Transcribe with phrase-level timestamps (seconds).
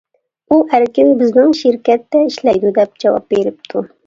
[0.53, 3.87] ئۇ «ئەركىن بىزنىڭ شىركەتتە ئىشلەيدۇ»، دەپ جاۋاب بېرىپتۇ.